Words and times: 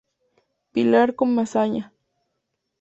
Pilar 0.73 1.07
Comesaña. 1.19 1.83